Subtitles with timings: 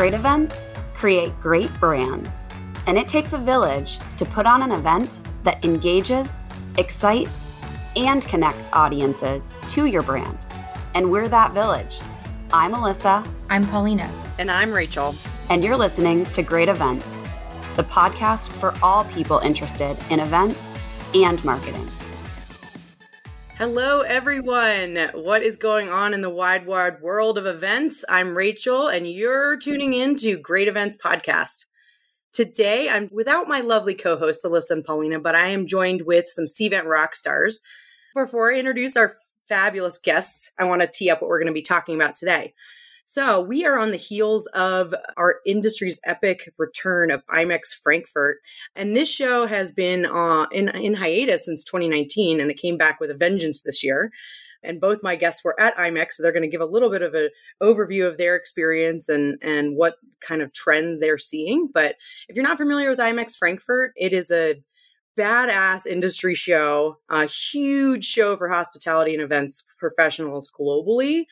[0.00, 2.48] Great events create great brands,
[2.86, 6.42] and it takes a village to put on an event that engages,
[6.78, 7.46] excites,
[7.96, 10.38] and connects audiences to your brand.
[10.94, 12.00] And we're that village.
[12.50, 13.30] I'm Alyssa.
[13.50, 14.10] I'm Paulina.
[14.38, 15.14] And I'm Rachel.
[15.50, 17.22] And you're listening to Great Events,
[17.76, 20.74] the podcast for all people interested in events
[21.12, 21.86] and marketing.
[23.60, 24.96] Hello, everyone.
[25.12, 28.06] What is going on in the wide, wide world of events?
[28.08, 31.66] I'm Rachel, and you're tuning in to Great Events Podcast.
[32.32, 36.30] Today, I'm without my lovely co hosts, Alyssa and Paulina, but I am joined with
[36.30, 37.60] some Cvent rock stars.
[38.14, 41.52] Before I introduce our fabulous guests, I want to tee up what we're going to
[41.52, 42.54] be talking about today.
[43.12, 48.36] So, we are on the heels of our industry's epic return of IMEX Frankfurt.
[48.76, 53.00] And this show has been uh, in, in hiatus since 2019, and it came back
[53.00, 54.12] with a vengeance this year.
[54.62, 57.02] And both my guests were at IMEX, so they're going to give a little bit
[57.02, 61.68] of an overview of their experience and, and what kind of trends they're seeing.
[61.74, 61.96] But
[62.28, 64.62] if you're not familiar with IMEX Frankfurt, it is a
[65.18, 71.24] badass industry show, a huge show for hospitality and events professionals globally.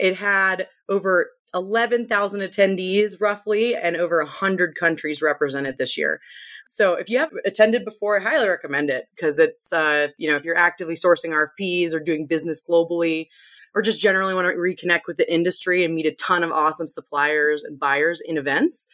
[0.00, 6.20] It had over 11,000 attendees roughly and over 100 countries represented this year.
[6.68, 10.36] So if you have attended before, I highly recommend it because it's, uh, you know,
[10.36, 13.26] if you're actively sourcing RFPs or doing business globally,
[13.74, 16.86] or just generally want to reconnect with the industry and meet a ton of awesome
[16.86, 18.88] suppliers and buyers in events,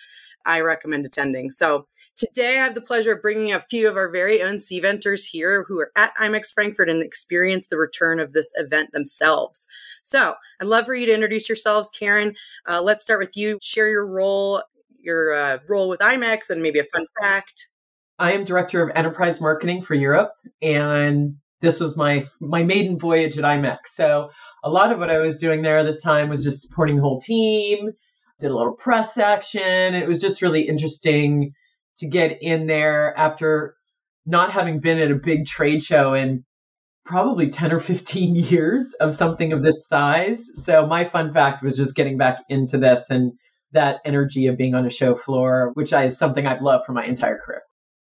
[0.47, 1.50] I recommend attending.
[1.50, 5.27] So today I have the pleasure of bringing a few of our very own Cventers
[5.27, 9.66] here who are at IMEX Frankfurt and experience the return of this event themselves.
[10.03, 11.91] So I'd love for you to introduce yourselves.
[11.91, 12.34] Karen,
[12.69, 13.58] uh, let's start with you.
[13.61, 14.62] Share your role,
[14.98, 17.66] your uh, role with IMEX and maybe a fun fact.
[18.19, 23.36] I am director of enterprise marketing for Europe, and this was my my maiden voyage
[23.36, 23.88] at IMEX.
[23.88, 24.31] So
[24.64, 27.20] a lot of what I was doing there this time was just supporting the whole
[27.20, 27.91] team,
[28.39, 29.95] did a little press action.
[29.95, 31.53] It was just really interesting
[31.98, 33.77] to get in there after
[34.27, 36.44] not having been at a big trade show in
[37.05, 40.50] probably 10 or 15 years of something of this size.
[40.55, 43.33] So my fun fact was just getting back into this and
[43.72, 47.05] that energy of being on a show floor, which is something I've loved for my
[47.05, 47.62] entire career.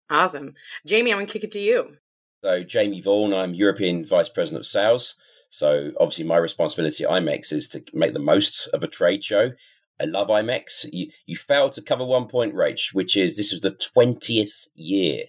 [0.09, 0.53] Awesome.
[0.85, 1.97] Jamie, I'm going to kick it to you.
[2.43, 5.15] So, Jamie Vaughan, I'm European Vice President of Sales.
[5.49, 9.51] So, obviously, my responsibility at IMEX is to make the most of a trade show
[9.99, 10.85] I love IMEX.
[10.91, 15.25] You, you failed to cover one point, Rach, which is this was the 20th year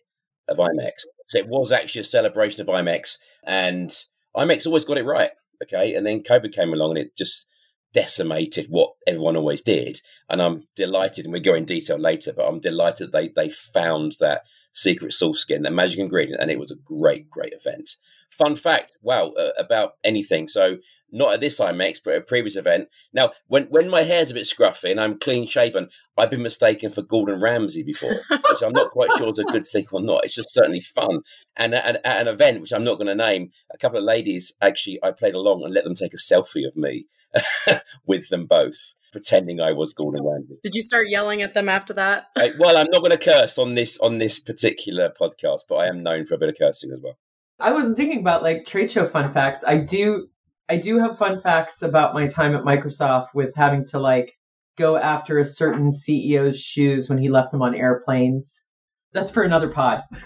[0.49, 1.05] of IMEX.
[1.29, 3.95] So it was actually a celebration of IMEX, and
[4.37, 5.31] IMEX always got it right.
[5.63, 5.95] Okay.
[5.95, 7.47] And then COVID came along and it just
[7.93, 10.01] decimated what everyone always did.
[10.29, 14.17] And I'm delighted, and we go in detail later, but I'm delighted they they found
[14.21, 17.91] that secret sauce skin, that magic ingredient, and it was a great, great event.
[18.31, 20.47] Fun fact, wow, uh, about anything.
[20.47, 20.77] So
[21.11, 22.89] not at this IMEX, but a previous event.
[23.13, 26.91] Now, when when my hair's a bit scruffy and I'm clean shaven, I've been mistaken
[26.91, 30.25] for Gordon Ramsay before, which I'm not quite sure is a good thing or not.
[30.25, 31.21] It's just certainly fun.
[31.57, 34.53] And at, at an event, which I'm not going to name, a couple of ladies
[34.61, 37.07] actually, I played along and let them take a selfie of me
[38.07, 40.61] with them both pretending I was Gordon Ramsay.
[40.63, 42.27] Did you start yelling at them after that?
[42.37, 45.87] I, well, I'm not going to curse on this on this particular podcast, but I
[45.87, 47.19] am known for a bit of cursing as well.
[47.61, 49.65] I wasn't thinking about like trade show fun facts.
[49.67, 50.29] I do
[50.69, 54.35] I do have fun facts about my time at Microsoft with having to like
[54.77, 58.65] go after a certain CEO's shoes when he left them on airplanes.
[59.13, 60.03] That's for another pod.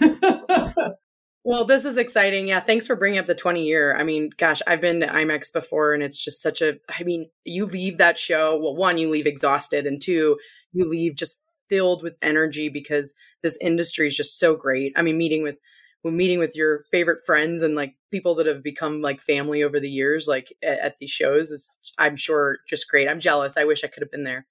[1.43, 2.47] well, this is exciting.
[2.47, 3.95] Yeah, thanks for bringing up the 20 year.
[3.97, 7.29] I mean, gosh, I've been to IMEX before and it's just such a I mean,
[7.43, 10.37] you leave that show, well, one, you leave exhausted and two,
[10.71, 14.93] you leave just filled with energy because this industry is just so great.
[14.95, 15.57] I mean, meeting with
[16.03, 19.79] when meeting with your favorite friends and like people that have become like family over
[19.79, 23.07] the years, like at, at these shows is, I'm sure, just great.
[23.07, 23.57] I'm jealous.
[23.57, 24.45] I wish I could have been there.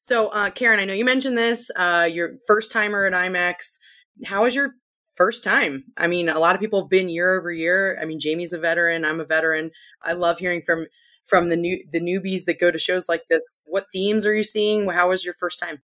[0.00, 3.78] So, uh, Karen, I know you mentioned this, uh, your first timer at IMEX.
[4.24, 4.72] How was your
[5.18, 5.84] first time?
[5.98, 7.98] I mean, a lot of people have been year over year.
[8.00, 9.04] I mean, Jamie's a veteran.
[9.04, 9.72] I'm a veteran.
[10.02, 10.86] I love hearing from
[11.26, 13.60] from the new the newbies that go to shows like this.
[13.66, 14.88] What themes are you seeing?
[14.88, 15.82] How was your first time?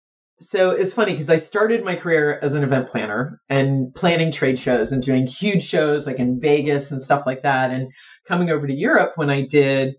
[0.40, 4.58] So it's funny because I started my career as an event planner and planning trade
[4.58, 7.70] shows and doing huge shows like in Vegas and stuff like that.
[7.70, 7.90] And
[8.28, 9.94] coming over to Europe when I did,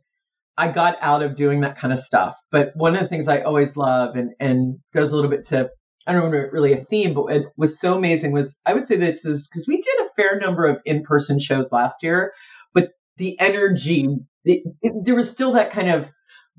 [0.56, 2.36] I got out of doing that kind of stuff.
[2.52, 5.70] But one of the things I always love and, and goes a little bit to,
[6.08, 8.96] I don't know really a theme, but what was so amazing was I would say
[8.96, 12.34] this is because we did a fair number of in person shows last year,
[12.74, 14.08] but the energy,
[14.46, 16.10] it, it, there was still that kind of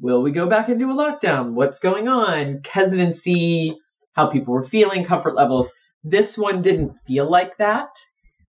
[0.01, 1.55] will we go back into a lockdown?
[1.55, 2.61] What's going on?
[2.69, 3.77] Hesitancy,
[4.13, 5.71] how people were feeling, comfort levels.
[6.05, 7.89] This one didn't feel like that.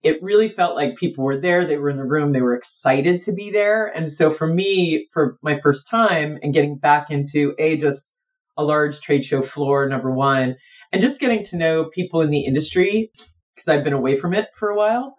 [0.02, 3.22] It really felt like people were there, they were in the room, they were excited
[3.22, 3.86] to be there.
[3.86, 8.14] And so for me, for my first time and getting back into a just
[8.56, 10.56] a large trade show floor, number one,
[10.92, 13.10] and just getting to know people in the industry
[13.54, 15.16] because I've been away from it for a while.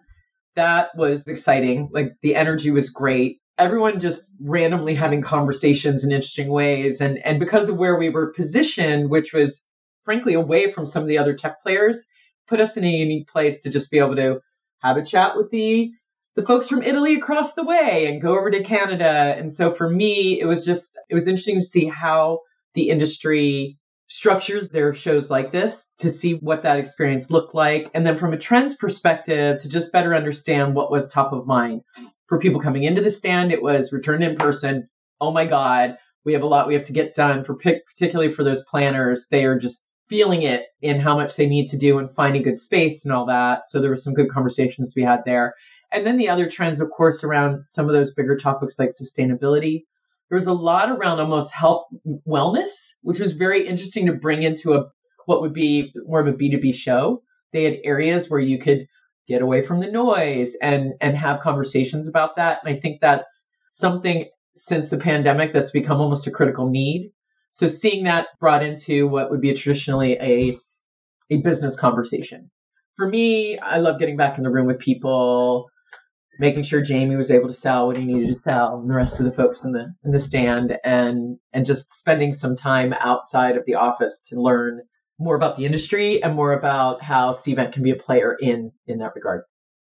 [0.54, 1.90] That was exciting.
[1.92, 3.38] Like the energy was great.
[3.58, 7.00] Everyone just randomly having conversations in interesting ways.
[7.00, 9.62] And, and because of where we were positioned, which was
[10.04, 12.04] frankly away from some of the other tech players,
[12.46, 14.40] put us in a unique place to just be able to
[14.78, 15.90] have a chat with the
[16.36, 19.34] the folks from Italy across the way and go over to Canada.
[19.36, 22.40] And so for me, it was just it was interesting to see how
[22.74, 23.76] the industry
[24.08, 27.90] structures their shows like this to see what that experience looked like.
[27.94, 31.82] And then from a trends perspective, to just better understand what was top of mind.
[32.26, 34.88] For people coming into the stand, it was return in person.
[35.20, 37.44] Oh my God, we have a lot we have to get done.
[37.44, 41.68] For particularly for those planners, they are just feeling it in how much they need
[41.68, 43.66] to do and finding good space and all that.
[43.66, 45.54] So there were some good conversations we had there.
[45.92, 49.84] And then the other trends, of course, around some of those bigger topics like sustainability.
[50.30, 51.86] There was a lot around almost health
[52.26, 52.68] wellness,
[53.02, 54.86] which was very interesting to bring into a
[55.26, 57.22] what would be more of a B2B show.
[57.52, 58.86] They had areas where you could
[59.26, 62.58] get away from the noise and and have conversations about that.
[62.64, 67.12] And I think that's something since the pandemic that's become almost a critical need
[67.50, 70.58] so seeing that brought into what would be a traditionally a
[71.30, 72.50] a business conversation.
[72.96, 75.70] For me, I love getting back in the room with people,
[76.38, 79.18] making sure Jamie was able to sell what he needed to sell, and the rest
[79.18, 83.56] of the folks in the in the stand, and and just spending some time outside
[83.56, 84.80] of the office to learn
[85.18, 88.98] more about the industry and more about how Cvent can be a player in in
[88.98, 89.42] that regard.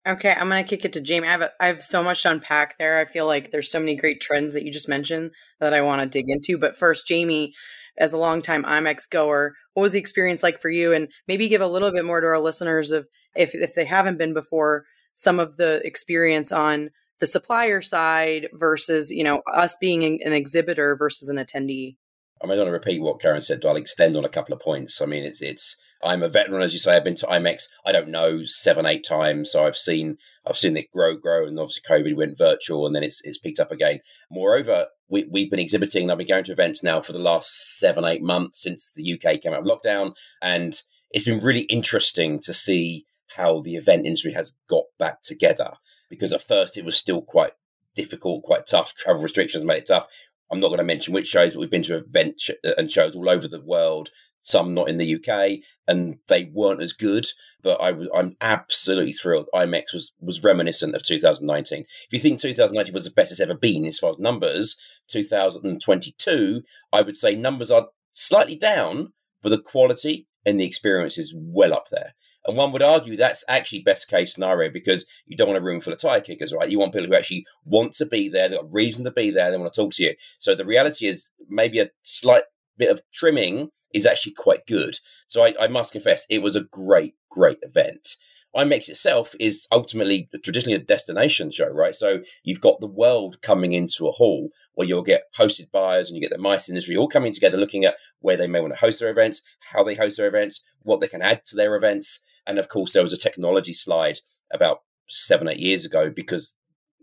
[0.07, 1.27] Okay, I'm gonna kick it to Jamie.
[1.27, 2.99] I have a, I have so much to unpack there.
[2.99, 6.01] I feel like there's so many great trends that you just mentioned that I want
[6.01, 6.59] to dig into.
[6.59, 7.53] But first, Jamie,
[7.97, 10.93] as a longtime IMEX goer, what was the experience like for you?
[10.93, 14.19] And maybe give a little bit more to our listeners of if if they haven't
[14.19, 20.03] been before, some of the experience on the supplier side versus you know us being
[20.23, 21.95] an exhibitor versus an attendee.
[22.41, 23.65] I'm going to repeat what Karen said.
[23.65, 25.01] I'll extend on a couple of points.
[25.01, 25.75] I mean, it's it's.
[26.03, 26.95] I'm a veteran, as you say.
[26.95, 27.63] I've been to IMEX.
[27.85, 29.51] I don't know seven, eight times.
[29.51, 33.03] So I've seen I've seen it grow, grow, and obviously COVID went virtual, and then
[33.03, 34.01] it's it's picked up again.
[34.29, 36.11] Moreover, we we've been exhibiting.
[36.11, 39.41] I've been going to events now for the last seven, eight months since the UK
[39.41, 40.79] came out of lockdown, and
[41.11, 45.71] it's been really interesting to see how the event industry has got back together.
[46.09, 47.51] Because at first it was still quite
[47.95, 48.93] difficult, quite tough.
[48.95, 50.07] Travel restrictions made it tough.
[50.51, 53.15] I'm not going to mention which shows, but we've been to events uh, and shows
[53.15, 54.09] all over the world.
[54.41, 57.25] Some not in the UK, and they weren't as good.
[57.63, 59.47] But I I'm absolutely thrilled.
[59.55, 61.79] IMEX was was reminiscent of 2019.
[61.81, 64.77] If you think 2019 was the best it's ever been as far as numbers,
[65.07, 66.61] 2022,
[66.93, 71.73] I would say numbers are slightly down, but the quality and the experience is well
[71.73, 72.13] up there.
[72.47, 75.81] And one would argue that's actually best case scenario because you don't want a room
[75.81, 76.69] full of tire kickers, right?
[76.69, 79.51] You want people who actually want to be there, they've got reason to be there,
[79.51, 80.15] they want to talk to you.
[80.37, 82.43] So the reality is maybe a slight
[82.77, 84.99] bit of trimming is actually quite good.
[85.27, 88.15] So I, I must confess, it was a great, great event.
[88.55, 91.93] IMEX itself is ultimately traditionally a destination show, right?
[91.93, 96.15] So you've got the world coming into a hall where you'll get hosted buyers and
[96.15, 98.79] you get the MICE industry all coming together looking at where they may want to
[98.79, 99.41] host their events,
[99.73, 102.21] how they host their events, what they can add to their events.
[102.47, 104.19] And of course, there was a technology slide
[104.53, 106.55] about seven, eight years ago because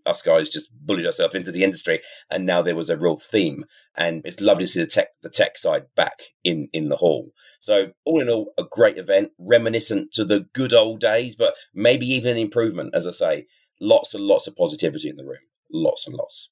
[0.06, 2.00] us guys just bullied ourselves into the industry
[2.30, 3.64] and now there was a real theme
[3.96, 7.30] and it's lovely to see the tech the tech side back in in the hall
[7.60, 12.06] so all in all a great event reminiscent to the good old days but maybe
[12.06, 13.46] even an improvement as i say
[13.80, 15.38] lots and lots of positivity in the room
[15.72, 16.50] lots and lots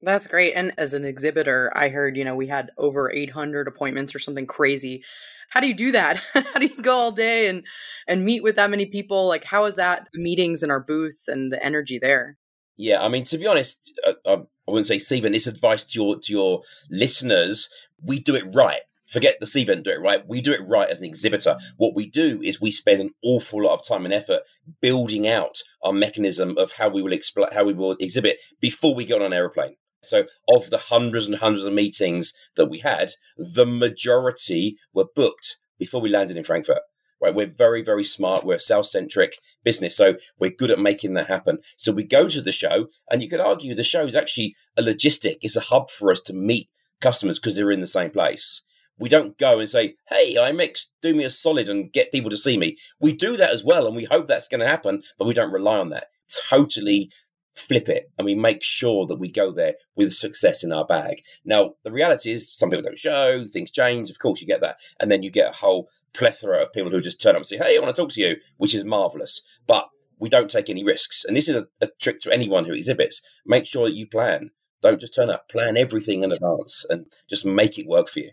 [0.00, 0.52] that's great.
[0.54, 4.46] And as an exhibitor, I heard, you know, we had over 800 appointments or something
[4.46, 5.02] crazy.
[5.50, 6.18] How do you do that?
[6.34, 7.64] how do you go all day and
[8.06, 9.26] and meet with that many people?
[9.26, 12.37] Like how is that meetings in our booth and the energy there?
[12.78, 15.32] Yeah, I mean, to be honest, I, uh, um, I wouldn't say Stephen.
[15.32, 17.68] This advice to your to your listeners:
[18.02, 18.80] we do it right.
[19.06, 20.26] Forget the Cvent do it right.
[20.28, 21.56] We do it right as an exhibitor.
[21.76, 24.42] What we do is we spend an awful lot of time and effort
[24.80, 29.04] building out our mechanism of how we will explain how we will exhibit before we
[29.04, 29.76] get on an aeroplane.
[30.04, 35.56] So, of the hundreds and hundreds of meetings that we had, the majority were booked
[35.78, 36.82] before we landed in Frankfurt
[37.20, 37.34] right?
[37.34, 38.44] We're very, very smart.
[38.44, 39.96] We're a sales centric business.
[39.96, 41.58] So we're good at making that happen.
[41.76, 44.82] So we go to the show, and you could argue the show is actually a
[44.82, 46.68] logistic, it's a hub for us to meet
[47.00, 48.62] customers because they're in the same place.
[48.98, 52.36] We don't go and say, hey, IMEX, do me a solid and get people to
[52.36, 52.76] see me.
[53.00, 55.52] We do that as well, and we hope that's going to happen, but we don't
[55.52, 56.08] rely on that.
[56.48, 57.10] Totally
[57.58, 61.22] flip it and we make sure that we go there with success in our bag.
[61.44, 64.78] Now, the reality is some people don't show, things change, of course you get that.
[65.00, 67.58] And then you get a whole plethora of people who just turn up and say,
[67.58, 69.40] Hey, I want to talk to you, which is marvelous.
[69.66, 69.88] But
[70.18, 71.24] we don't take any risks.
[71.24, 73.22] And this is a, a trick to anyone who exhibits.
[73.46, 74.50] Make sure that you plan.
[74.82, 78.30] Don't just turn up, plan everything in advance and just make it work for you.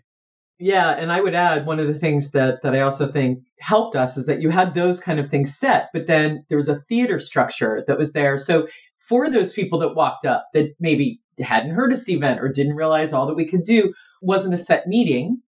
[0.58, 3.94] Yeah, and I would add one of the things that that I also think helped
[3.94, 6.80] us is that you had those kind of things set, but then there was a
[6.80, 8.38] theater structure that was there.
[8.38, 8.66] So
[9.06, 13.12] for those people that walked up that maybe hadn't heard of Cvent or didn't realize
[13.12, 13.92] all that we could do
[14.22, 15.42] wasn't a set meeting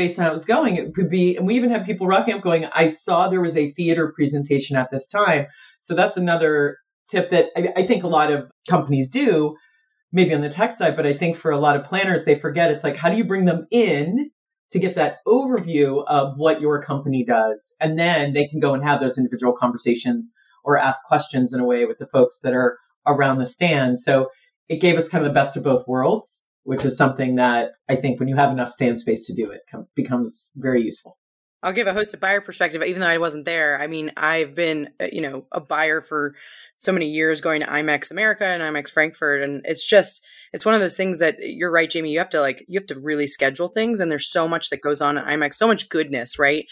[0.00, 2.32] based on how it was going, it could be, and we even have people rocking
[2.32, 5.44] up going, I saw there was a theater presentation at this time.
[5.80, 9.56] So that's another tip that I, I think a lot of companies do,
[10.10, 12.70] maybe on the tech side, but I think for a lot of planners, they forget
[12.70, 14.30] it's like, how do you bring them in
[14.70, 17.74] to get that overview of what your company does?
[17.78, 20.32] And then they can go and have those individual conversations
[20.64, 23.98] or ask questions in a way with the folks that are around the stand.
[23.98, 24.28] So
[24.66, 27.96] it gave us kind of the best of both worlds, which is something that I
[27.96, 29.62] think when you have enough stand space to do it
[29.96, 31.18] becomes very useful.
[31.64, 33.82] I'll give a hosted buyer perspective, even though I wasn't there.
[33.82, 36.36] I mean, I've been, uh, you know, a buyer for
[36.76, 39.42] so many years going to IMEX America and IMEX Frankfurt.
[39.42, 42.40] And it's just, it's one of those things that you're right, Jamie, you have to
[42.40, 43.98] like, you have to really schedule things.
[43.98, 46.66] And there's so much that goes on at IMEX, so much goodness, right?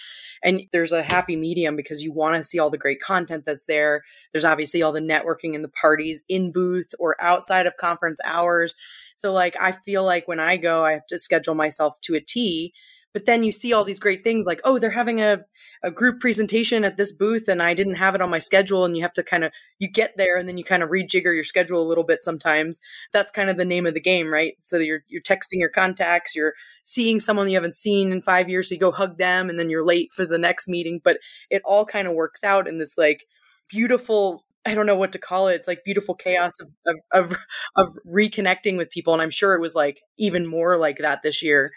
[0.44, 3.64] And there's a happy medium because you want to see all the great content that's
[3.64, 4.04] there.
[4.32, 8.76] There's obviously all the networking and the parties in booth or outside of conference hours.
[9.18, 12.20] So, like, I feel like when I go, I have to schedule myself to a
[12.20, 12.72] T
[13.14, 15.38] but then you see all these great things like oh they're having a,
[15.82, 18.96] a group presentation at this booth and i didn't have it on my schedule and
[18.96, 21.44] you have to kind of you get there and then you kind of rejigger your
[21.44, 22.80] schedule a little bit sometimes.
[23.12, 24.54] That's kind of the name of the game right?
[24.62, 28.68] So you're you're texting your contacts you're seeing someone you haven't seen in five years
[28.68, 31.18] so you go hug them and then you're late for the next meeting but
[31.50, 33.24] it all kind of works out in this like
[33.68, 35.54] beautiful I don't know what to call it.
[35.54, 37.38] It's like beautiful chaos of, of, of,
[37.76, 39.12] of reconnecting with people.
[39.12, 41.70] And I'm sure it was like even more like that this year.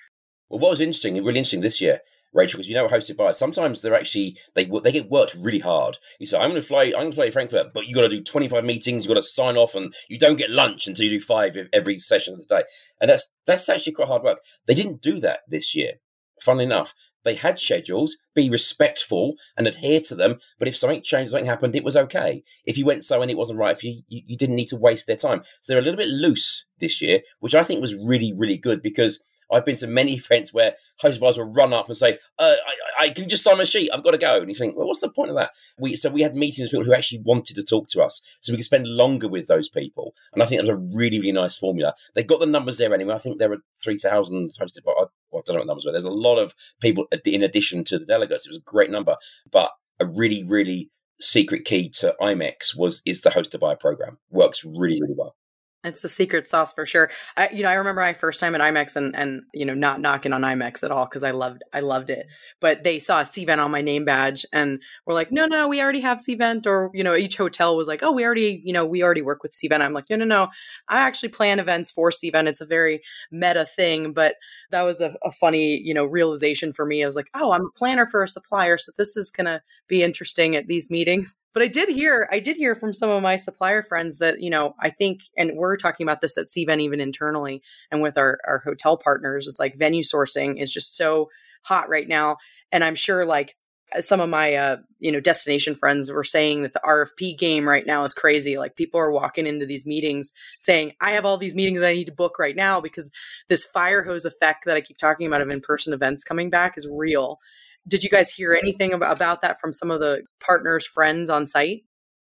[0.50, 2.02] Well, what was interesting, really interesting this year,
[2.34, 5.98] Rachel, because you know hosted buyers sometimes they're actually they they get worked really hard.
[6.20, 8.02] You say, I'm going to fly, I'm going to fly to Frankfurt, but you got
[8.02, 11.06] to do 25 meetings, you got to sign off, and you don't get lunch until
[11.06, 12.64] you do five every session of the day,
[13.00, 14.40] and that's that's actually quite hard work.
[14.68, 15.94] They didn't do that this year.
[16.42, 20.40] Funnily enough, they had schedules, be respectful and adhere to them.
[20.60, 22.44] But if something changed, something happened, it was okay.
[22.66, 24.78] If you went so and it wasn't right for you, you, you didn't need to
[24.78, 25.44] waste their time.
[25.62, 28.82] So they're a little bit loose this year, which I think was really, really good
[28.82, 29.22] because
[29.52, 32.54] I've been to many events where host bars will run up and say, uh,
[33.00, 33.90] I, I, can just sign my sheet.
[33.94, 34.40] I've got to go.
[34.40, 35.52] And you think, well, what's the point of that?
[35.78, 38.54] We So we had meetings with people who actually wanted to talk to us so
[38.54, 40.14] we could spend longer with those people.
[40.34, 41.94] And I think that was a really, really nice formula.
[42.16, 43.16] They got the numbers there anyway.
[43.16, 45.92] I think there were 3,000 hosted by, well, I don't know what numbers were.
[45.92, 48.46] There's a lot of people in addition to the delegates.
[48.46, 49.16] It was a great number.
[49.52, 50.90] But a really, really
[51.20, 54.18] secret key to IMEX was is the hosted buyer program.
[54.30, 55.36] Works really, really well.
[55.84, 57.10] It's the secret sauce for sure.
[57.38, 60.00] I, you know, I remember my first time at IMEX and and you know not
[60.00, 62.28] knocking on IMEX at all because I loved I loved it.
[62.60, 66.02] But they saw Cvent on my name badge and were like, no, no, we already
[66.02, 66.68] have Cvent.
[66.68, 69.42] Or you know, each hotel was like, oh, we already you know we already work
[69.42, 69.82] with Cvent.
[69.82, 70.50] I'm like, no, no, no.
[70.88, 72.48] I actually plan events for Cvent.
[72.48, 74.36] It's a very meta thing, but
[74.70, 77.02] that was a, a funny you know realization for me.
[77.02, 80.04] I was like, oh, I'm a planner for a supplier, so this is gonna be
[80.04, 81.36] interesting at these meetings.
[81.54, 84.50] But I did hear, I did hear from some of my supplier friends that, you
[84.50, 88.40] know, I think, and we're talking about this at Cvent even internally and with our,
[88.48, 91.30] our hotel partners, it's like venue sourcing is just so
[91.64, 92.38] hot right now.
[92.72, 93.56] And I'm sure like
[94.00, 97.86] some of my, uh, you know, destination friends were saying that the RFP game right
[97.86, 98.58] now is crazy.
[98.58, 102.06] Like people are walking into these meetings saying, I have all these meetings I need
[102.06, 103.12] to book right now because
[103.50, 106.88] this fire hose effect that I keep talking about of in-person events coming back is
[106.90, 107.40] real.
[107.88, 111.84] Did you guys hear anything about, that from some of the partners, friends on site?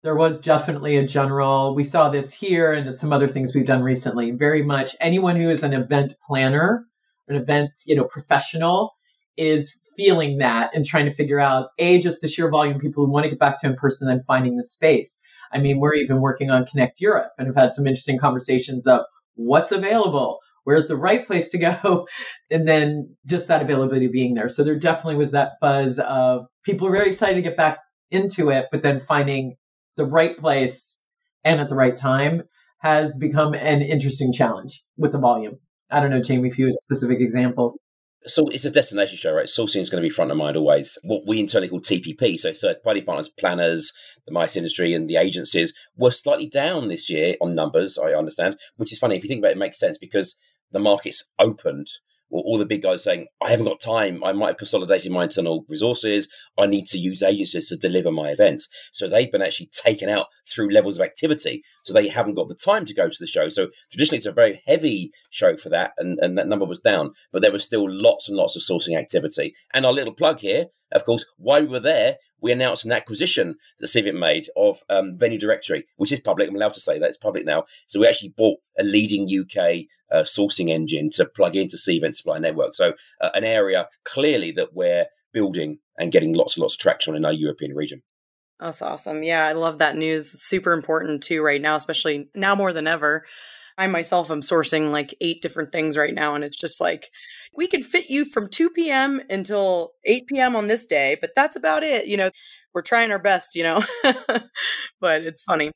[0.04, 3.84] There was definitely a general, we saw this here and some other things we've done
[3.84, 4.32] recently.
[4.32, 6.86] Very much anyone who is an event planner,
[7.28, 8.96] an event, you know, professional
[9.38, 13.06] is feeling that and trying to figure out a just the sheer volume of people
[13.06, 15.20] who want to get back to in person and finding the space.
[15.52, 19.02] I mean, we're even working on Connect Europe and have had some interesting conversations of
[19.36, 22.08] what's available, where's the right place to go?
[22.50, 24.50] And then just that availability being there.
[24.50, 27.80] So there definitely was that buzz of people were very excited to get back
[28.12, 29.56] into it but then finding
[29.96, 31.00] the right place
[31.46, 32.44] and at the right time
[32.80, 35.58] has become an interesting challenge with the volume.
[35.90, 37.80] I don't know jamie if you had specific examples
[38.26, 39.48] so it's a destination show, right?
[39.48, 40.98] Sourcing is going to be front of mind always.
[41.04, 43.92] What we internally call TPP, so third party partners, planners,
[44.26, 47.98] the MICE industry, and the agencies were slightly down this year on numbers.
[47.98, 49.58] I understand, which is funny if you think about it.
[49.58, 50.38] it makes sense because
[50.72, 51.88] the market's opened
[52.32, 54.24] all the big guys saying, I haven't got time.
[54.24, 56.28] I might have consolidated my internal resources.
[56.58, 58.68] I need to use agencies to deliver my events.
[58.92, 61.62] So they've been actually taken out through levels of activity.
[61.86, 63.50] So they haven't got the time to go to the show.
[63.50, 65.92] So traditionally, it's a very heavy show for that.
[65.98, 68.98] And, and that number was down, but there was still lots and lots of sourcing
[68.98, 69.54] activity.
[69.74, 73.56] And our little plug here of course, why we were there, we announced an acquisition
[73.80, 76.50] that Cvent made of um, Venue Directory, which is public.
[76.50, 77.66] I'm allowed to say that it's public now.
[77.86, 82.40] So we actually bought a leading UK uh, sourcing engine to plug into Cvent Supply
[82.40, 82.74] Network.
[82.74, 87.16] So uh, an area clearly that we're building and getting lots and lots of traction
[87.16, 88.02] in our European region.
[88.60, 89.24] That's awesome.
[89.24, 90.34] Yeah, I love that news.
[90.34, 93.26] It's super important too right now, especially now more than ever.
[93.82, 97.10] I myself am sourcing like eight different things right now, and it's just like
[97.56, 99.20] we can fit you from 2 p.m.
[99.28, 100.56] until 8 p.m.
[100.56, 102.06] on this day, but that's about it.
[102.06, 102.30] You know,
[102.76, 103.84] we're trying our best, you know,
[105.02, 105.72] but it's funny.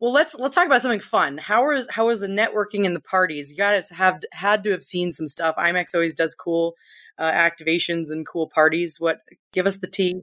[0.00, 1.38] Well, let's let's talk about something fun.
[1.38, 3.52] How is how is the networking and the parties?
[3.52, 5.54] You guys have had to have seen some stuff.
[5.56, 6.74] IMEX always does cool
[7.20, 8.96] uh, activations and cool parties.
[8.98, 9.18] What
[9.52, 10.22] give us the tea?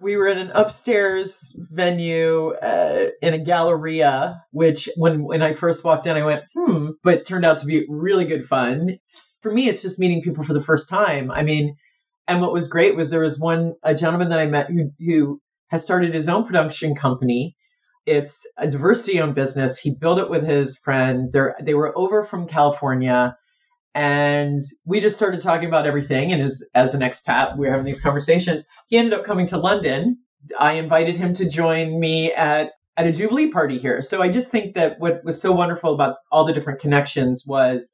[0.00, 5.84] We were in an upstairs venue uh, in a galleria, which when when I first
[5.84, 8.98] walked in, I went hmm, but turned out to be really good fun.
[9.42, 11.30] For me, it's just meeting people for the first time.
[11.30, 11.76] I mean,
[12.26, 15.40] and what was great was there was one a gentleman that I met who who
[15.68, 17.56] has started his own production company.
[18.06, 19.78] It's a diversity owned business.
[19.78, 21.28] He built it with his friend.
[21.30, 23.36] They're, they were over from California
[23.98, 26.32] and we just started talking about everything.
[26.32, 28.62] And as as an expat, we were having these conversations.
[28.86, 30.18] He ended up coming to London.
[30.56, 34.00] I invited him to join me at at a Jubilee party here.
[34.00, 37.92] So I just think that what was so wonderful about all the different connections was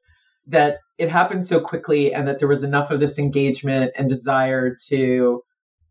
[0.48, 4.76] that it happened so quickly and that there was enough of this engagement and desire
[4.88, 5.42] to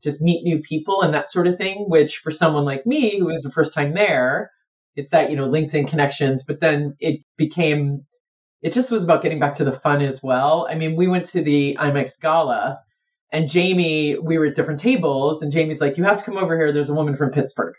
[0.04, 3.26] just meet new people and that sort of thing, which for someone like me who
[3.26, 4.52] was the first time there,
[4.96, 8.06] it's that, you know, LinkedIn connections, but then it became
[8.64, 10.68] it just was about getting back to the fun as well.
[10.70, 12.80] I mean, we went to the IMEX gala
[13.34, 16.56] and Jamie, we were at different tables, and Jamie's like, You have to come over
[16.56, 16.72] here.
[16.72, 17.74] There's a woman from Pittsburgh.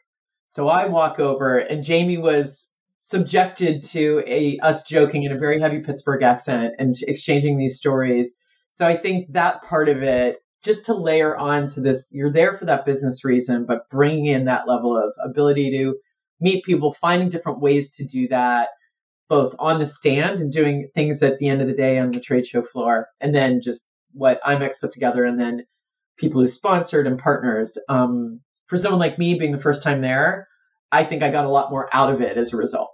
[0.49, 5.61] So I walk over, and Jamie was subjected to a us joking in a very
[5.61, 8.35] heavy Pittsburgh accent and exchanging these stories.
[8.73, 12.59] So I think that part of it, just to layer on to this, you're there
[12.59, 15.95] for that business reason, but bringing in that level of ability to
[16.41, 18.71] meet people, finding different ways to do that,
[19.35, 22.21] both on the stand and doing things at the end of the day on the
[22.21, 25.65] trade show floor, and then just what IMEX put together, and then
[26.17, 27.77] people who sponsored and partners.
[27.89, 30.47] Um, for someone like me being the first time there,
[30.93, 32.91] I think I got a lot more out of it as a result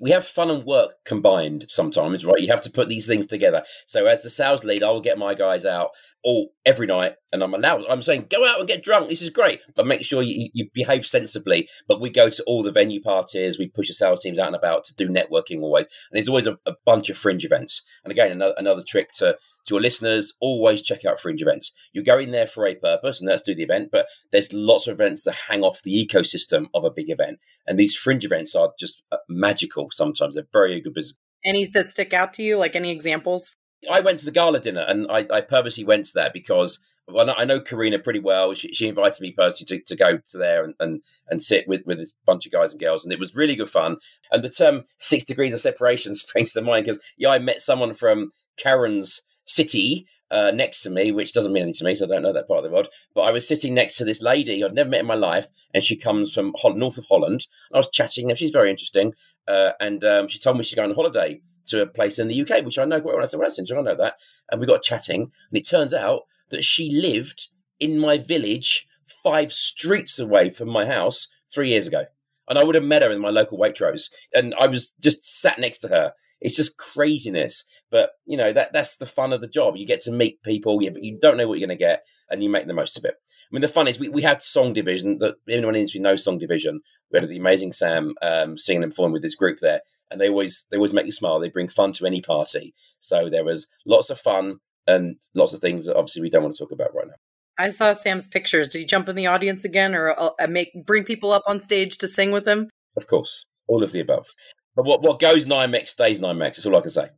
[0.00, 2.40] we have fun and work combined sometimes, right?
[2.40, 3.64] You have to put these things together.
[3.86, 5.90] So as the sales lead, I will get my guys out
[6.22, 7.84] all every night, and I'm allowed.
[7.88, 9.08] I'm saying, go out and get drunk.
[9.08, 11.68] This is great, but make sure you, you behave sensibly.
[11.86, 13.58] But we go to all the venue parties.
[13.58, 15.86] We push the sales teams out and about to do networking always.
[15.86, 17.82] And there's always a, a bunch of fringe events.
[18.04, 19.36] And again, another, another trick to
[19.66, 21.72] to your listeners, always check out fringe events.
[21.92, 24.50] You go in there for a purpose, and that's to do the event, but there's
[24.52, 27.38] lots of events that hang off the ecosystem of a big event.
[27.66, 30.34] And these fringe events are just uh, magical sometimes.
[30.34, 31.18] They're very good business.
[31.44, 33.54] Any that stick out to you, like any examples?
[33.90, 37.34] I went to the gala dinner and I, I purposely went to that because well,
[37.36, 38.52] I know Carina pretty well.
[38.54, 41.82] She, she invited me personally to, to go to there and, and, and sit with,
[41.86, 43.96] with this bunch of guys and girls, and it was really good fun.
[44.30, 47.94] And the term six degrees of separation springs to mind because yeah, I met someone
[47.94, 52.08] from Karen's city uh, next to me, which doesn't mean anything to me, so I
[52.08, 52.88] don't know that part of the world.
[53.14, 55.82] But I was sitting next to this lady I'd never met in my life, and
[55.82, 57.46] she comes from north of Holland.
[57.72, 59.14] I was chatting, and she's very interesting.
[59.46, 62.42] Uh, and um, she told me she's going on holiday to a place in the
[62.42, 63.22] UK, which I know quite well.
[63.22, 63.86] I said, "Well, that's interesting.
[63.86, 64.14] I know that."
[64.50, 67.48] And we got chatting, and it turns out that she lived
[67.80, 68.86] in my village,
[69.22, 72.04] five streets away from my house, three years ago
[72.48, 75.58] and I would have met her in my local Waitrose, and I was just sat
[75.58, 76.12] next to her.
[76.40, 79.76] It's just craziness, but you know that that's the fun of the job.
[79.76, 80.80] You get to meet people.
[80.80, 83.04] You, you don't know what you're going to get, and you make the most of
[83.04, 83.14] it.
[83.14, 85.18] I mean, the fun is we, we had Song Division.
[85.18, 86.80] That anyone in the industry knows Song Division.
[87.12, 89.80] We had the amazing Sam um, singing and performing with this group there,
[90.10, 91.40] and they always they always make you smile.
[91.40, 92.72] They bring fun to any party.
[93.00, 96.54] So there was lots of fun and lots of things that obviously we don't want
[96.56, 97.14] to talk about right now.
[97.58, 98.68] I saw Sam's pictures.
[98.68, 101.98] Did you jump in the audience again, or uh, make bring people up on stage
[101.98, 102.70] to sing with him?
[102.96, 104.28] Of course, all of the above.
[104.74, 106.56] But what what goes in IMEX stays in IMEX.
[106.56, 107.08] That's all I can say.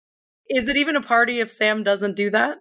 [0.49, 2.59] Is it even a party if Sam doesn't do that?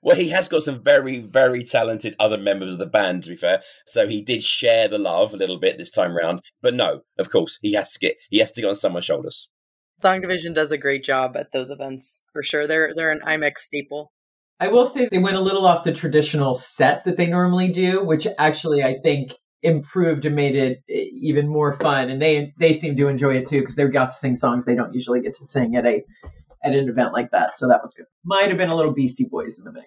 [0.00, 3.36] Well, he has got some very, very talented other members of the band, to be
[3.36, 3.62] fair.
[3.86, 6.40] So he did share the love a little bit this time round.
[6.62, 9.48] But no, of course, he has to get he has to get on someone's shoulders.
[9.96, 12.66] Song Division does a great job at those events for sure.
[12.66, 14.12] They're they're an IMEX staple.
[14.60, 18.04] I will say they went a little off the traditional set that they normally do,
[18.04, 22.10] which actually I think improved and made it eh, even more fun.
[22.10, 24.74] And they they seem to enjoy it too because they got to sing songs they
[24.74, 26.04] don't usually get to sing at a
[26.64, 27.56] at an event like that.
[27.56, 28.06] So that was good.
[28.24, 29.86] Might have been a little Beastie Boys in the mix.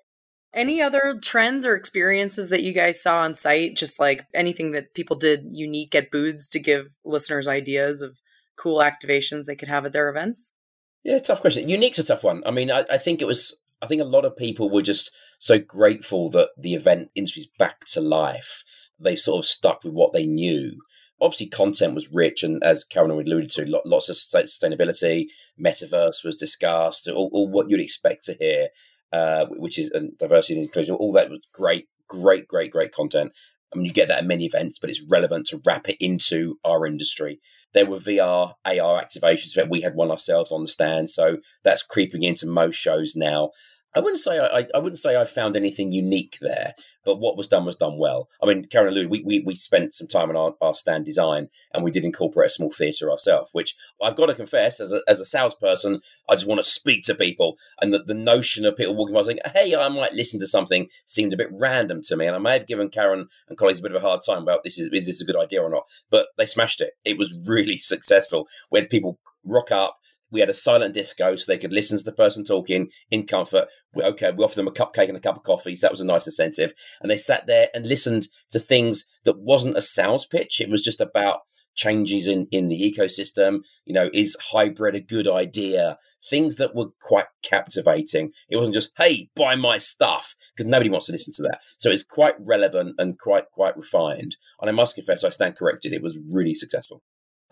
[0.53, 3.77] Any other trends or experiences that you guys saw on site?
[3.77, 8.19] Just like anything that people did unique at booths to give listeners ideas of
[8.57, 10.55] cool activations they could have at their events?
[11.03, 11.69] Yeah, tough question.
[11.69, 12.43] Unique's a tough one.
[12.45, 15.11] I mean, I, I think it was I think a lot of people were just
[15.39, 18.63] so grateful that the event industry's back to life.
[18.99, 20.79] They sort of stuck with what they knew.
[21.19, 25.27] Obviously, content was rich, and as Karen alluded to, lots of sustainability,
[25.59, 28.69] metaverse was discussed, all, all what you'd expect to hear,
[29.11, 30.95] uh, which is diversity and inclusion.
[30.95, 33.33] All that was great, great, great, great content.
[33.73, 36.57] I mean, you get that at many events, but it's relevant to wrap it into
[36.65, 37.39] our industry.
[37.73, 39.53] There were VR, AR activations.
[39.53, 43.51] That we had one ourselves on the stand, so that's creeping into most shows now.
[43.95, 46.73] I wouldn't say I, I wouldn't say I found anything unique there,
[47.03, 48.29] but what was done was done well.
[48.41, 51.49] I mean, Karen alluded, we, we, we spent some time on our, our stand design
[51.73, 55.01] and we did incorporate a small theatre ourselves, which I've got to confess, as a,
[55.07, 55.99] as a salesperson,
[56.29, 57.57] I just want to speak to people.
[57.81, 60.87] And the, the notion of people walking by saying, hey, I might listen to something
[61.05, 62.27] seemed a bit random to me.
[62.27, 64.63] And I may have given Karen and colleagues a bit of a hard time about
[64.63, 65.83] this is, is this a good idea or not?
[66.09, 66.91] But they smashed it.
[67.03, 68.47] It was really successful.
[68.71, 69.97] We had people rock up,
[70.31, 73.67] we had a silent disco so they could listen to the person talking in comfort.
[73.93, 76.01] We, okay, we offered them a cupcake and a cup of coffee, so that was
[76.01, 76.73] a nice incentive.
[77.01, 80.61] And they sat there and listened to things that wasn't a sales pitch.
[80.61, 81.39] It was just about
[81.73, 83.59] changes in, in the ecosystem.
[83.85, 85.97] You know, is hybrid a good idea?
[86.29, 88.31] Things that were quite captivating.
[88.49, 91.59] It wasn't just, hey, buy my stuff, because nobody wants to listen to that.
[91.79, 94.35] So it's quite relevant and quite quite refined.
[94.59, 95.93] And I must confess, I stand corrected.
[95.93, 97.01] It was really successful.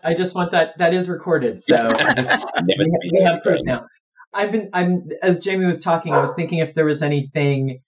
[0.02, 1.60] I just want that that is recorded.
[1.60, 3.86] So just, we, we have proof now.
[4.32, 7.80] I've been I'm as Jamie was talking, I was thinking if there was anything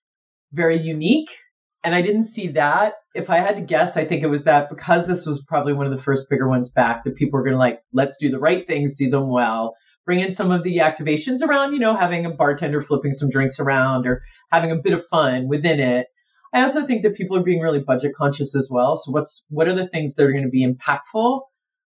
[0.53, 1.31] very unique
[1.85, 2.95] and I didn't see that.
[3.15, 5.87] If I had to guess, I think it was that because this was probably one
[5.87, 8.39] of the first bigger ones back, that people were going to like, let's do the
[8.39, 9.75] right things, do them well,
[10.07, 13.61] bring in some of the activations around, you know, having a bartender flipping some drinks
[13.61, 16.07] around or having a bit of fun within it.
[16.55, 18.97] I also think that people are being really budget conscious as well.
[18.97, 21.43] So what's what are the things that are going to be impactful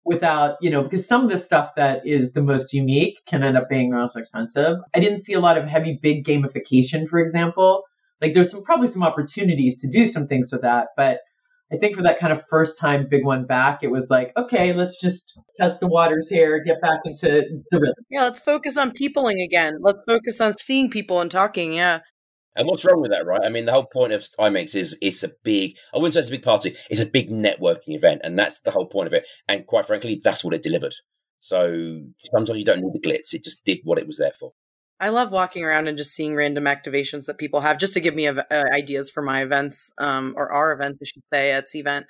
[0.05, 3.57] without, you know, because some of the stuff that is the most unique can end
[3.57, 4.77] up being also expensive.
[4.93, 7.83] I didn't see a lot of heavy big gamification, for example.
[8.21, 11.19] Like there's some probably some opportunities to do some things with that, but
[11.73, 14.71] I think for that kind of first time big one back, it was like, okay,
[14.73, 17.95] let's just test the waters here, get back into the rhythm.
[18.09, 19.79] Yeah, let's focus on peopling again.
[19.81, 21.73] Let's focus on seeing people and talking.
[21.73, 22.01] Yeah.
[22.55, 23.41] And what's wrong with that, right?
[23.43, 26.29] I mean, the whole point of IMEX is it's a big, I wouldn't say it's
[26.29, 28.21] a big party, it's a big networking event.
[28.23, 29.27] And that's the whole point of it.
[29.47, 30.95] And quite frankly, that's what it delivered.
[31.39, 34.53] So sometimes you don't need the glitz, it just did what it was there for.
[34.99, 38.15] I love walking around and just seeing random activations that people have just to give
[38.15, 42.05] me uh, ideas for my events um, or our events, I should say, at Cvent.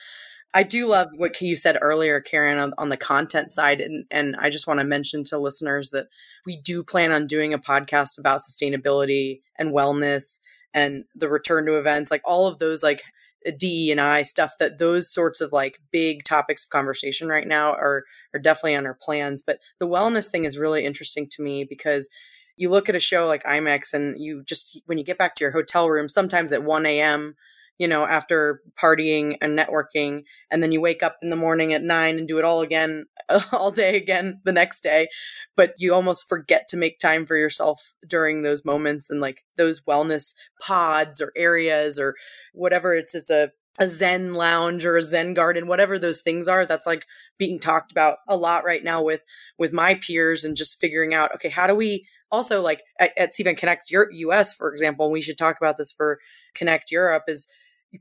[0.56, 3.82] I do love what you said earlier, Karen, on, on the content side.
[3.82, 6.08] And, and I just want to mention to listeners that
[6.46, 10.40] we do plan on doing a podcast about sustainability and wellness
[10.74, 13.04] and the return to events, like all of those, like
[13.46, 17.48] uh, D and I stuff that those sorts of like big topics of conversation right
[17.48, 19.44] now are are definitely on our plans.
[19.46, 22.08] But the wellness thing is really interesting to me because
[22.56, 25.44] you look at a show like IMEX and you just when you get back to
[25.44, 27.36] your hotel room, sometimes at 1 a.m
[27.78, 30.24] you know, after partying and networking.
[30.50, 33.06] And then you wake up in the morning at nine and do it all again,
[33.52, 35.10] all day again the next day.
[35.56, 39.82] But you almost forget to make time for yourself during those moments and like those
[39.82, 42.16] wellness pods or areas or
[42.54, 42.96] whatever.
[42.96, 46.66] It's, it's a, a Zen lounge or a Zen garden, whatever those things are.
[46.66, 47.06] That's like
[47.38, 49.26] being talked about a lot right now with,
[49.58, 53.34] with my peers and just figuring out, okay, how do we also like at, at
[53.34, 56.20] Cvent Connect US, for example, we should talk about this for
[56.54, 57.48] Connect Europe is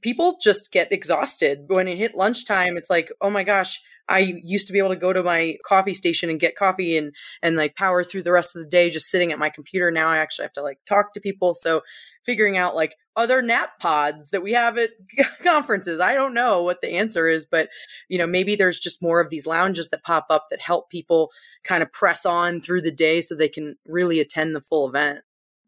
[0.02, 1.64] people just get exhausted.
[1.68, 4.96] When it hit lunchtime it's like oh my gosh i used to be able to
[4.96, 8.54] go to my coffee station and get coffee and and like power through the rest
[8.54, 9.90] of the day just sitting at my computer.
[9.90, 11.54] Now i actually have to like talk to people.
[11.54, 11.83] So
[12.24, 14.90] figuring out like other nap pods that we have at
[15.42, 16.00] conferences.
[16.00, 17.68] I don't know what the answer is but
[18.09, 21.30] you know maybe there's just more of these lounges that pop up that help people
[21.64, 25.20] kind of press on through the day so they can really attend the full event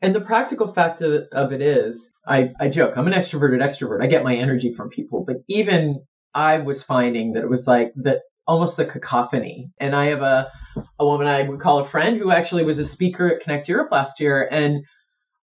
[0.02, 4.02] and the practical fact of, of it is, I, I joke, I'm an extroverted extrovert.
[4.02, 5.24] I get my energy from people.
[5.26, 6.04] But even
[6.34, 9.70] I was finding that it was like that almost the cacophony.
[9.80, 10.50] And I have a,
[10.98, 13.88] a woman I would call a friend who actually was a speaker at Connect Europe
[13.90, 14.46] last year.
[14.46, 14.84] And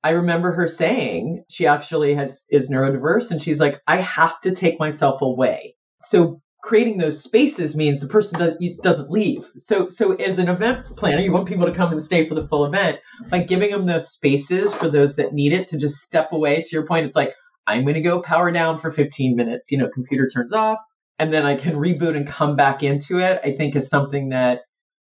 [0.02, 4.52] I remember her saying she actually has is neurodiverse and she's like, I have to
[4.52, 5.76] take myself away.
[6.00, 9.50] So creating those spaces means the person does, doesn't leave.
[9.58, 12.46] So, so as an event planner, you want people to come and stay for the
[12.46, 16.32] full event by giving them those spaces for those that need it to just step
[16.32, 16.62] away.
[16.62, 17.34] To your point, it's like
[17.66, 19.70] I'm going to go power down for 15 minutes.
[19.70, 20.78] You know, computer turns off,
[21.18, 23.40] and then I can reboot and come back into it.
[23.44, 24.60] I think is something that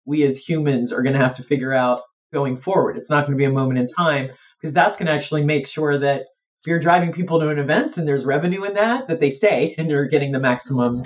[0.04, 2.96] we as humans are going to have to figure out going forward.
[2.96, 4.30] It's not going to be a moment in time
[4.60, 6.22] because that's going to actually make sure that
[6.62, 9.74] if you're driving people to an event and there's revenue in that, that they stay
[9.78, 11.04] and you're getting the maximum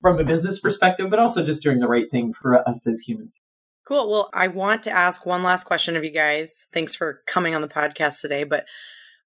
[0.00, 3.40] from a business perspective, but also just doing the right thing for us as humans.
[3.86, 4.10] Cool.
[4.10, 6.66] Well, I want to ask one last question of you guys.
[6.72, 8.64] Thanks for coming on the podcast today, but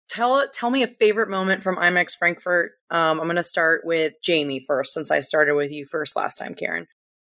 [0.08, 2.72] tell tell me a favorite moment from IMEX Frankfurt.
[2.90, 6.36] Um, I'm going to start with Jamie first, since I started with you first last
[6.36, 6.86] time, Karen.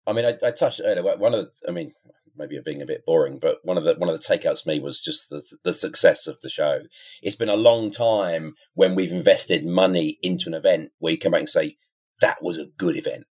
[0.06, 1.16] I mean, I, I touched earlier.
[1.16, 1.92] One of, the, I mean,
[2.36, 4.78] maybe being a bit boring, but one of the one of the takeouts for me
[4.78, 6.82] was just the the success of the show.
[7.22, 11.32] It's been a long time when we've invested money into an event where you come
[11.32, 11.76] back and say
[12.20, 13.24] that was a good event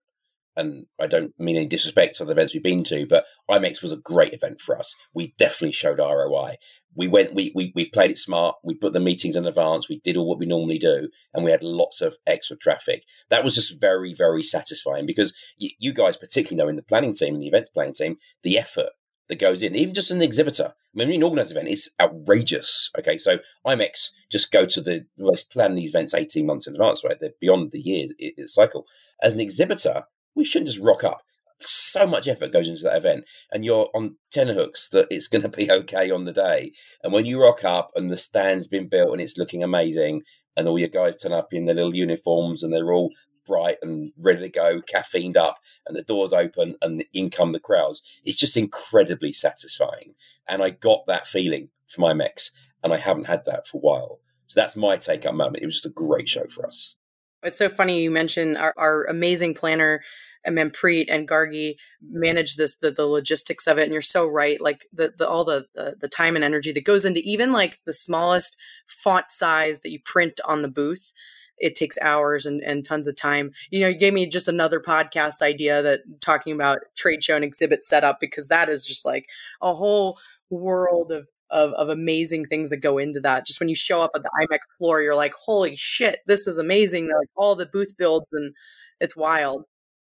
[0.58, 3.92] and I don't mean any disrespect to the events we've been to, but IMEX was
[3.92, 4.94] a great event for us.
[5.14, 6.56] We definitely showed ROI.
[6.96, 8.56] We went, we, we, we played it smart.
[8.64, 9.90] We put the meetings in advance.
[9.90, 13.04] We did all what we normally do, and we had lots of extra traffic.
[13.30, 17.14] That was just very, very satisfying because y- you guys, particularly know in the planning
[17.14, 18.92] team and the events planning team, the effort
[19.28, 20.74] that goes in, even just an exhibitor.
[20.96, 22.92] I mean, an organized event is outrageous.
[22.98, 27.04] Okay, so IMEX just go to the let's plan these events eighteen months in advance,
[27.04, 27.18] right?
[27.20, 28.08] They're beyond the year
[28.48, 28.86] cycle.
[29.22, 30.04] As an exhibitor,
[30.36, 31.22] we shouldn't just rock up.
[31.62, 35.50] So much effort goes into that event, and you're on tenterhooks that it's going to
[35.50, 36.72] be okay on the day.
[37.04, 40.24] And when you rock up and the stand's been built and it's looking amazing,
[40.58, 43.12] and all your guys turn up in their little uniforms and they're all
[43.46, 47.60] bright and ready to go, caffeined up, and the doors open and in come the
[47.60, 48.02] crowds.
[48.24, 50.16] It's just incredibly satisfying.
[50.48, 52.52] And I got that feeling from IMEX,
[52.84, 54.20] and I haven't had that for a while.
[54.48, 55.64] So that's my take up moment.
[55.64, 56.96] It was just a great show for us.
[57.44, 60.02] It's so funny you mentioned our, our amazing planner
[60.46, 64.60] uh, Manpreet and Gargi manage this the, the logistics of it and you're so right
[64.60, 67.80] like the, the all the, the, the time and energy that goes into even like
[67.86, 71.14] the smallest font size that you print on the booth
[71.58, 74.80] it takes hours and, and tons of time you know you gave me just another
[74.80, 79.28] podcast idea that talking about trade show and exhibit setup because that is just like
[79.62, 80.18] a whole
[80.50, 83.46] world of of, of amazing things that go into that.
[83.46, 86.58] Just when you show up at the IMEX floor, you're like, holy shit, this is
[86.58, 87.06] amazing.
[87.06, 88.54] Like all the booth builds and
[89.00, 89.66] it's wild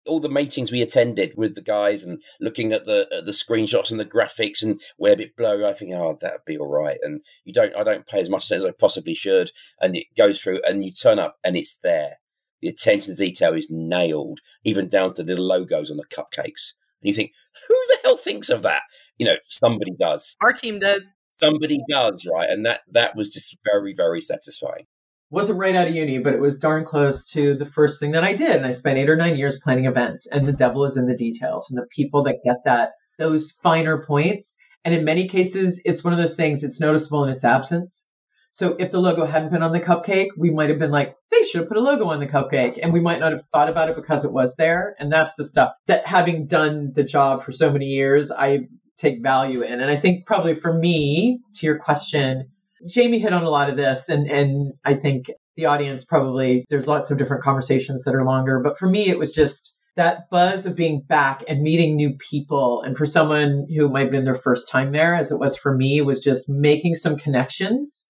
[0.09, 3.91] all the meetings we attended with the guys and looking at the at the screenshots
[3.91, 6.99] and the graphics and where a bit blurry, I think, oh, that'd be all right.
[7.03, 9.51] And you don't, I don't pay as much as I possibly should.
[9.81, 12.17] And it goes through, and you turn up, and it's there.
[12.61, 16.73] The attention to detail is nailed, even down to the little logos on the cupcakes.
[17.01, 17.33] And you think,
[17.69, 18.83] who the hell thinks of that?
[19.19, 20.35] You know, somebody does.
[20.43, 21.03] Our team does.
[21.31, 22.51] Somebody does, right?
[22.51, 24.87] And that that was just very, very satisfying
[25.31, 28.25] wasn't right out of uni, but it was darn close to the first thing that
[28.25, 28.57] I did.
[28.57, 31.17] And I spent eight or nine years planning events, and the devil is in the
[31.17, 34.57] details and the people that get that, those finer points.
[34.85, 38.05] And in many cases, it's one of those things, it's noticeable in its absence.
[38.51, 41.43] So if the logo hadn't been on the cupcake, we might have been like, they
[41.43, 42.79] should have put a logo on the cupcake.
[42.83, 44.97] And we might not have thought about it because it was there.
[44.99, 48.61] And that's the stuff that having done the job for so many years, I
[48.97, 49.81] take value in.
[49.81, 52.51] And I think probably for me, to your question,
[52.87, 56.87] Jamie hit on a lot of this, and and I think the audience probably there's
[56.87, 60.65] lots of different conversations that are longer, but for me it was just that buzz
[60.65, 64.35] of being back and meeting new people, and for someone who might have been their
[64.35, 68.09] first time there, as it was for me, was just making some connections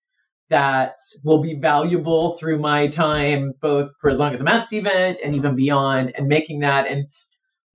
[0.50, 5.16] that will be valuable through my time, both for as long as I'm at Cvent
[5.24, 7.06] and even beyond, and making that and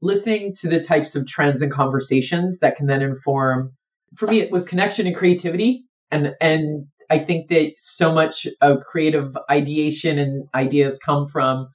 [0.02, 3.72] listening to the types of trends and conversations that can then inform.
[4.16, 8.84] For me, it was connection and creativity and and I think that so much of
[8.84, 11.70] creative ideation and ideas come from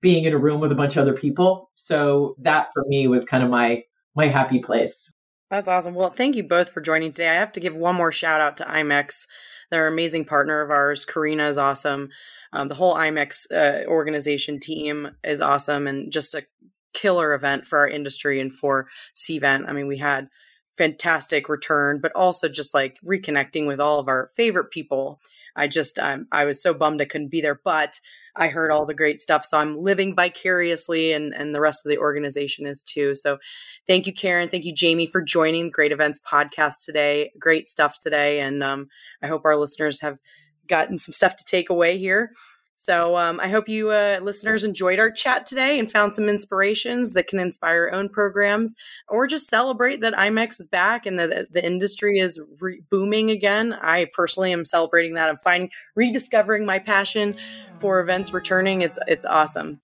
[0.00, 1.70] being in a room with a bunch of other people.
[1.74, 3.82] So that for me was kind of my
[4.16, 5.10] my happy place.
[5.50, 5.94] That's awesome.
[5.94, 7.28] Well, thank you both for joining today.
[7.28, 9.26] I have to give one more shout out to IMEX.
[9.70, 11.04] They're an amazing partner of ours.
[11.04, 12.08] Carina is awesome.
[12.54, 16.44] Um, the whole IMEX uh, organization team is awesome and just a
[16.92, 19.68] killer event for our industry and for Cvent.
[19.68, 20.28] I mean, we had
[20.76, 25.20] fantastic return, but also just like reconnecting with all of our favorite people.
[25.54, 28.00] I just, um, I was so bummed I couldn't be there, but
[28.34, 29.44] I heard all the great stuff.
[29.44, 33.14] So I'm living vicariously and, and the rest of the organization is too.
[33.14, 33.38] So
[33.86, 34.48] thank you, Karen.
[34.48, 37.32] Thank you, Jamie, for joining the Great Events podcast today.
[37.38, 38.40] Great stuff today.
[38.40, 38.88] And um,
[39.22, 40.18] I hope our listeners have
[40.66, 42.32] gotten some stuff to take away here.
[42.76, 47.12] So um, I hope you uh, listeners enjoyed our chat today and found some inspirations
[47.12, 48.74] that can inspire your own programs,
[49.08, 53.72] or just celebrate that IMEX is back and that the industry is re- booming again.
[53.80, 55.28] I personally am celebrating that.
[55.28, 57.36] I'm finding rediscovering my passion
[57.78, 58.82] for events returning.
[58.82, 59.80] It's it's awesome.